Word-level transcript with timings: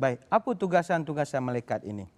Baik, 0.00 0.24
apa 0.32 0.56
tugasan-tugasan 0.56 1.44
malaikat 1.44 1.84
ini? 1.84 2.08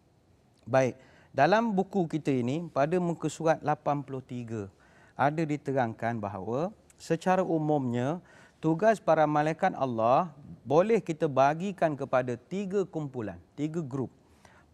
Baik, 0.62 0.94
dalam 1.34 1.74
buku 1.74 2.06
kita 2.06 2.30
ini 2.30 2.70
pada 2.70 2.94
muka 3.02 3.26
surat 3.26 3.58
83 3.58 4.70
ada 5.18 5.42
diterangkan 5.42 6.14
bahawa 6.22 6.70
secara 6.94 7.42
umumnya 7.42 8.22
tugas 8.62 9.02
para 9.02 9.26
malaikat 9.26 9.74
Allah 9.74 10.30
boleh 10.62 11.02
kita 11.02 11.26
bagikan 11.26 11.98
kepada 11.98 12.38
tiga 12.38 12.86
kumpulan, 12.86 13.42
tiga 13.58 13.82
grup. 13.82 14.14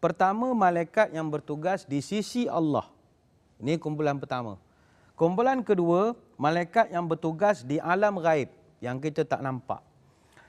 Pertama, 0.05 0.53
malaikat 0.53 1.09
yang 1.09 1.33
bertugas 1.33 1.89
di 1.89 2.05
sisi 2.05 2.45
Allah. 2.45 2.93
Ini 3.57 3.81
kumpulan 3.81 4.21
pertama. 4.21 4.61
Kumpulan 5.17 5.65
kedua, 5.65 6.13
malaikat 6.37 6.93
yang 6.93 7.09
bertugas 7.09 7.65
di 7.65 7.81
alam 7.81 8.21
gaib 8.21 8.53
yang 8.85 9.01
kita 9.01 9.25
tak 9.25 9.41
nampak. 9.41 9.81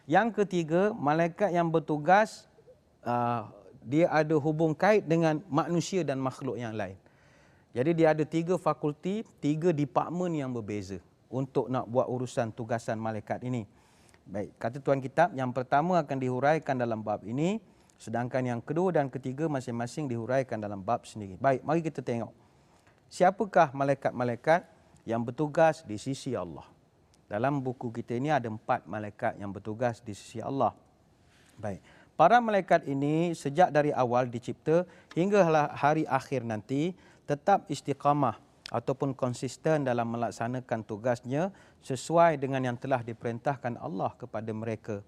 Yang 0.09 0.43
ketiga, 0.43 0.89
malaikat 0.91 1.55
yang 1.55 1.71
bertugas 1.71 2.48
uh, 3.05 3.47
dia 3.83 4.11
ada 4.11 4.35
hubung 4.35 4.75
kait 4.75 5.05
dengan 5.07 5.39
manusia 5.47 6.03
dan 6.03 6.19
makhluk 6.19 6.59
yang 6.59 6.75
lain. 6.75 6.97
Jadi 7.71 7.91
dia 7.93 8.17
ada 8.17 8.25
tiga 8.25 8.57
fakulti, 8.57 9.21
tiga 9.37 9.69
department 9.69 10.33
yang 10.33 10.49
berbeza 10.49 10.97
untuk 11.29 11.69
nak 11.69 11.85
buat 11.85 12.09
urusan 12.09 12.49
tugasan 12.51 12.97
malaikat 12.97 13.45
ini. 13.45 13.69
Baik, 14.29 14.53
kata 14.61 14.77
tuan 14.81 15.01
kitab 15.01 15.33
yang 15.33 15.53
pertama 15.53 16.01
akan 16.01 16.17
dihuraikan 16.17 16.77
dalam 16.77 17.01
bab 17.01 17.25
ini 17.25 17.61
sedangkan 17.99 18.45
yang 18.45 18.61
kedua 18.63 18.95
dan 18.95 19.11
ketiga 19.11 19.51
masing-masing 19.51 20.07
dihuraikan 20.07 20.55
dalam 20.55 20.79
bab 20.79 21.03
sendiri. 21.03 21.35
Baik, 21.35 21.61
mari 21.67 21.83
kita 21.83 21.99
tengok. 21.99 22.31
Siapakah 23.11 23.75
malaikat-malaikat 23.75 24.63
yang 25.03 25.19
bertugas 25.25 25.83
di 25.83 25.99
sisi 25.99 26.31
Allah? 26.37 26.65
Dalam 27.29 27.61
buku 27.61 27.93
kita 27.93 28.17
ini 28.17 28.33
ada 28.33 28.49
empat 28.49 28.87
malaikat 28.89 29.37
yang 29.37 29.53
bertugas 29.53 30.01
di 30.01 30.15
sisi 30.15 30.39
Allah. 30.41 30.73
Baik. 31.59 31.83
Para 32.19 32.43
malaikat 32.43 32.83
ini 32.83 33.31
sejak 33.31 33.71
dari 33.71 33.95
awal 33.95 34.27
dicipta 34.27 34.83
hingga 35.15 35.39
hari 35.71 36.03
akhir 36.03 36.43
nanti 36.43 36.91
tetap 37.23 37.63
istiqamah 37.71 38.35
ataupun 38.75 39.15
konsisten 39.15 39.87
dalam 39.87 40.11
melaksanakan 40.11 40.83
tugasnya 40.83 41.47
sesuai 41.79 42.35
dengan 42.35 42.59
yang 42.59 42.75
telah 42.75 42.99
diperintahkan 43.07 43.79
Allah 43.79 44.11
kepada 44.19 44.51
mereka. 44.51 44.99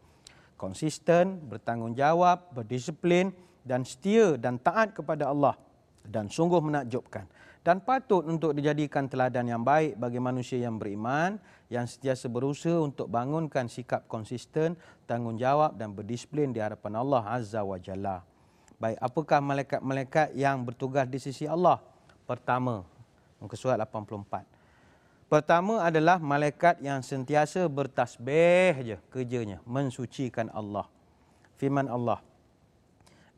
Konsisten, 0.56 1.36
bertanggungjawab, 1.52 2.56
berdisiplin 2.56 3.36
dan 3.68 3.84
setia 3.84 4.40
dan 4.40 4.56
taat 4.56 4.96
kepada 4.96 5.28
Allah 5.28 5.60
dan 6.08 6.32
sungguh 6.32 6.64
menakjubkan 6.64 7.28
dan 7.62 7.78
patut 7.78 8.26
untuk 8.26 8.58
dijadikan 8.58 9.06
teladan 9.06 9.46
yang 9.46 9.62
baik 9.62 9.94
bagi 9.98 10.18
manusia 10.18 10.58
yang 10.58 10.82
beriman 10.82 11.38
yang 11.72 11.88
sentiasa 11.88 12.28
berusaha 12.28 12.76
untuk 12.84 13.08
bangunkan 13.08 13.72
sikap 13.72 14.04
konsisten, 14.12 14.76
tanggungjawab 15.08 15.80
dan 15.80 15.96
berdisiplin 15.96 16.52
di 16.52 16.60
hadapan 16.60 17.00
Allah 17.00 17.24
Azza 17.32 17.64
wa 17.64 17.80
Jalla. 17.80 18.28
Baik, 18.76 18.98
apakah 19.00 19.40
malaikat-malaikat 19.40 20.34
yang 20.36 20.66
bertugas 20.66 21.06
di 21.08 21.22
sisi 21.22 21.46
Allah? 21.48 21.80
Pertama, 22.28 22.84
muka 23.40 23.56
surat 23.56 23.78
84. 23.78 24.44
Pertama 25.32 25.80
adalah 25.80 26.20
malaikat 26.20 26.84
yang 26.84 27.00
sentiasa 27.00 27.64
bertasbih 27.72 28.76
je 28.84 28.98
kerjanya, 29.08 29.64
mensucikan 29.64 30.52
Allah. 30.52 30.92
Firman 31.56 31.88
Allah, 31.88 32.20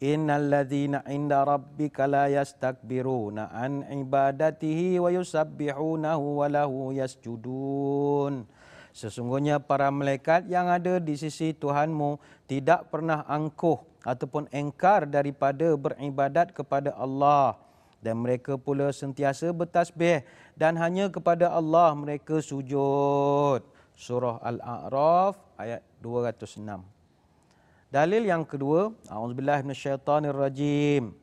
Innal 0.01 0.49
ladzina 0.49 1.05
inda 1.05 1.45
rabbika 1.45 2.09
la 2.09 2.25
yastakbiruna 2.31 3.53
an 3.53 3.85
ibadatihi 3.85 4.97
wa 4.97 5.13
yusabbihunahu 5.13 6.41
wa 6.41 6.47
lahu 6.49 6.95
yasjudun. 6.95 8.49
Sesungguhnya 8.93 9.57
para 9.57 9.89
malaikat 9.89 10.45
yang 10.49 10.69
ada 10.69 11.01
di 11.01 11.17
sisi 11.17 11.53
Tuhanmu 11.53 12.21
tidak 12.45 12.93
pernah 12.93 13.25
angkuh 13.25 13.81
ataupun 14.05 14.45
engkar 14.53 15.09
daripada 15.09 15.73
beribadat 15.73 16.53
kepada 16.53 16.93
Allah 16.93 17.57
dan 18.03 18.19
mereka 18.19 18.59
pula 18.59 18.91
sentiasa 18.91 19.49
bertasbih 19.55 20.21
dan 20.59 20.75
hanya 20.75 21.07
kepada 21.07 21.49
Allah 21.49 21.95
mereka 21.95 22.43
sujud. 22.43 23.63
Surah 23.95 24.43
Al-A'raf 24.43 25.39
ayat 25.55 25.81
206. 26.03 27.02
Dalil 27.93 28.25
yang 28.25 28.41
kedua, 28.41 28.89
auzubillahi 29.05 29.61
minasyaitonirrajim. 29.69 31.13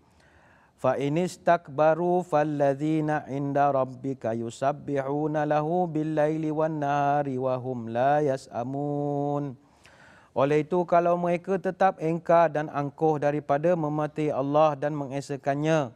Fa 0.79 0.95
inistakbaru 0.95 2.23
falladzina 2.23 3.27
inda 3.27 3.75
rabbika 3.75 4.39
yusabbihuna 4.39 5.51
lahu 5.51 5.91
bil-laili 5.91 6.55
wan-nahari 6.55 7.35
wa 7.43 7.59
hum 7.59 7.91
la 7.91 8.23
yas'amun. 8.23 9.59
Oleh 10.31 10.63
itu 10.63 10.79
kalau 10.87 11.19
mereka 11.19 11.59
tetap 11.59 11.99
engkar 11.99 12.55
dan 12.55 12.71
angkuh 12.71 13.19
daripada 13.19 13.75
memati 13.75 14.31
Allah 14.31 14.79
dan 14.79 14.95
mengesakannya, 14.95 15.91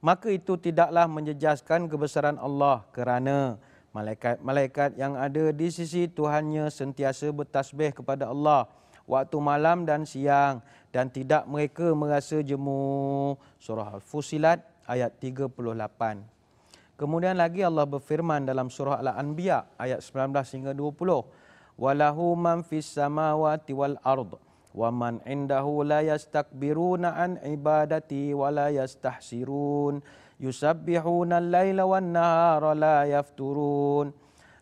maka 0.00 0.32
itu 0.32 0.56
tidaklah 0.56 1.04
menjejaskan 1.04 1.92
kebesaran 1.92 2.40
Allah 2.40 2.88
kerana 2.88 3.60
malaikat-malaikat 3.92 4.96
yang 4.96 5.12
ada 5.12 5.52
di 5.52 5.68
sisi 5.68 6.08
Tuhannya 6.08 6.72
sentiasa 6.72 7.28
bertasbih 7.36 7.92
kepada 7.92 8.32
Allah 8.32 8.64
waktu 9.04 9.36
malam 9.40 9.84
dan 9.84 10.08
siang 10.08 10.64
dan 10.94 11.10
tidak 11.10 11.44
mereka 11.50 11.90
merasa 11.92 12.40
jemu. 12.40 13.34
Surah 13.58 13.98
Al-Fusilat 13.98 14.62
ayat 14.86 15.16
38. 15.18 15.50
Kemudian 16.94 17.34
lagi 17.34 17.66
Allah 17.66 17.90
berfirman 17.90 18.46
dalam 18.46 18.70
surah 18.70 19.02
Al-Anbiya 19.02 19.74
ayat 19.82 19.98
19 19.98 20.54
hingga 20.54 20.72
20. 20.78 21.74
Walahu 21.74 22.38
man 22.38 22.62
fis 22.62 22.86
samawati 22.86 23.74
wal 23.74 23.98
ard 24.06 24.38
wa 24.74 24.90
man 24.94 25.18
indahu 25.26 25.82
la 25.82 26.06
yastakbiruna 26.06 27.18
an 27.18 27.42
ibadati 27.42 28.30
wa 28.30 28.50
la 28.50 28.70
yastahsirun 28.70 30.02
yusabbihuna 30.38 31.42
al-laila 31.42 31.82
wan 31.82 32.14
nahara 32.14 32.78
la 32.78 32.98
yafturun. 33.06 34.14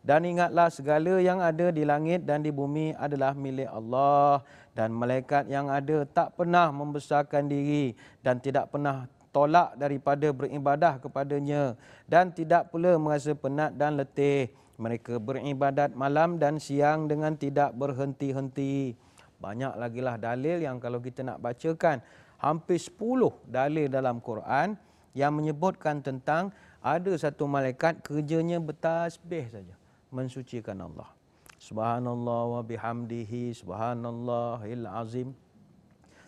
Dan 0.02 0.26
ingatlah 0.26 0.66
segala 0.66 1.22
yang 1.22 1.38
ada 1.38 1.70
di 1.70 1.86
langit 1.86 2.26
dan 2.26 2.42
di 2.42 2.50
bumi 2.50 2.90
adalah 2.98 3.38
milik 3.38 3.70
Allah. 3.70 4.42
Dan 4.74 4.90
malaikat 4.90 5.46
yang 5.46 5.70
ada 5.70 6.02
tak 6.02 6.34
pernah 6.34 6.74
membesarkan 6.74 7.46
diri 7.46 7.94
dan 8.18 8.42
tidak 8.42 8.74
pernah 8.74 9.06
tolak 9.30 9.78
daripada 9.78 10.34
beribadah 10.34 10.98
kepadanya. 10.98 11.78
Dan 12.10 12.34
tidak 12.34 12.74
pula 12.74 12.98
merasa 12.98 13.30
penat 13.38 13.78
dan 13.78 13.94
letih. 13.94 14.50
Mereka 14.82 15.22
beribadat 15.22 15.94
malam 15.94 16.42
dan 16.42 16.58
siang 16.58 17.06
dengan 17.06 17.38
tidak 17.38 17.70
berhenti-henti. 17.78 18.98
Banyak 19.38 19.78
lagi 19.78 20.02
lah 20.02 20.18
dalil 20.18 20.66
yang 20.66 20.82
kalau 20.82 20.98
kita 20.98 21.22
nak 21.22 21.38
bacakan. 21.38 22.02
Hampir 22.42 22.82
10 22.82 22.98
dalil 23.46 23.86
dalam 23.86 24.18
Quran 24.18 24.74
yang 25.14 25.30
menyebutkan 25.30 26.02
tentang 26.02 26.50
ada 26.82 27.14
satu 27.14 27.46
malaikat 27.46 28.02
kerjanya 28.02 28.58
bertasbih 28.58 29.46
saja 29.46 29.81
mensucikan 30.12 30.76
Allah. 30.76 31.08
Subhanallah 31.56 32.60
wa 32.60 32.62
bihamdihi 32.62 33.56
subhanallahil 33.56 34.86
azim. 34.86 35.32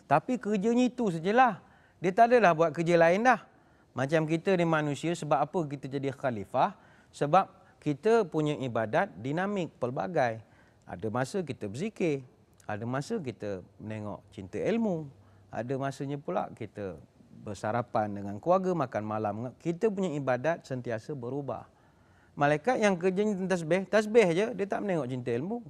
Tapi 0.09 0.41
kerjanya 0.41 0.89
itu 0.89 1.13
sajalah. 1.13 1.61
Dia 2.01 2.11
tak 2.11 2.33
adalah 2.33 2.57
buat 2.57 2.73
kerja 2.73 2.97
lain 2.97 3.23
dah. 3.23 3.45
Macam 3.95 4.27
kita 4.27 4.51
ni 4.59 4.67
manusia 4.67 5.15
sebab 5.15 5.39
apa 5.39 5.59
kita 5.69 5.87
jadi 5.87 6.11
khalifah? 6.11 6.75
Sebab 7.15 7.47
kita 7.79 8.27
punya 8.27 8.57
ibadat 8.59 9.13
dinamik 9.21 9.71
pelbagai. 9.79 10.41
Ada 10.83 11.07
masa 11.07 11.41
kita 11.45 11.69
berzikir. 11.69 12.25
Ada 12.65 12.83
masa 12.83 13.21
kita 13.21 13.61
menengok 13.77 14.25
cinta 14.33 14.57
ilmu. 14.57 15.05
Ada 15.53 15.77
masanya 15.77 16.17
pula 16.17 16.49
kita 16.57 16.97
bersarapan 17.45 18.09
dengan 18.11 18.35
keluarga, 18.41 18.73
makan 18.73 19.03
malam. 19.05 19.35
Kita 19.61 19.87
punya 19.93 20.11
ibadat 20.17 20.65
sentiasa 20.65 21.13
berubah. 21.13 21.74
Malaikat 22.35 22.83
yang 22.83 22.99
kerjanya 22.99 23.33
tasbih, 23.47 23.87
tasbih 23.87 24.27
je, 24.35 24.45
dia 24.51 24.65
tak 24.67 24.83
menengok 24.83 25.07
cinta 25.07 25.31
ilmu. 25.31 25.63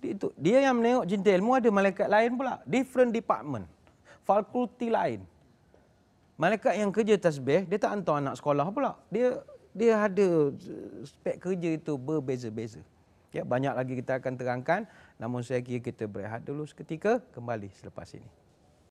Itu, 0.00 0.32
dia 0.40 0.64
yang 0.64 0.80
menengok 0.80 1.04
cinta 1.04 1.28
ilmu 1.30 1.52
ada 1.52 1.68
malaikat 1.68 2.08
lain 2.08 2.32
pula. 2.34 2.64
Different 2.64 3.12
department. 3.12 3.68
Fakulti 4.24 4.88
lain. 4.88 5.20
Malaikat 6.40 6.80
yang 6.80 6.90
kerja 6.90 7.14
tasbih, 7.20 7.68
dia 7.68 7.78
tak 7.78 7.92
hantar 7.92 8.24
anak 8.24 8.34
sekolah 8.40 8.66
pula. 8.72 8.96
Dia 9.12 9.44
dia 9.72 10.00
ada 10.00 10.52
spek 11.04 11.40
kerja 11.40 11.76
itu 11.76 11.96
berbeza-beza. 11.96 12.80
Ya, 13.32 13.44
banyak 13.44 13.72
lagi 13.72 13.92
kita 13.96 14.20
akan 14.20 14.36
terangkan. 14.36 14.80
Namun 15.16 15.40
saya 15.40 15.64
kira 15.64 15.80
kita 15.80 16.04
berehat 16.04 16.44
dulu 16.44 16.68
seketika. 16.68 17.20
Kembali 17.32 17.72
selepas 17.80 18.08
ini. 18.12 18.41